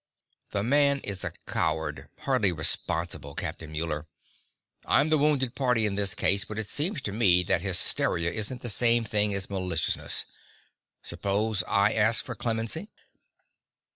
"The 0.49 0.63
man 0.63 0.99
is 1.01 1.23
a 1.23 1.31
coward, 1.45 2.09
hardly 2.21 2.51
responsible, 2.51 3.35
Captain 3.35 3.71
Muller. 3.71 4.07
I'm 4.83 5.09
the 5.09 5.17
wounded 5.19 5.53
party 5.53 5.85
in 5.85 5.93
this 5.93 6.15
case, 6.15 6.43
but 6.43 6.57
it 6.57 6.69
seems 6.69 7.03
to 7.03 7.11
me 7.11 7.43
that 7.43 7.61
hysteria 7.61 8.31
isn't 8.31 8.63
the 8.63 8.69
same 8.71 9.03
thing 9.03 9.31
as 9.35 9.47
maliciousness. 9.47 10.25
Suppose 11.03 11.63
I 11.69 11.93
ask 11.93 12.25
for 12.25 12.33
clemency?" 12.33 12.89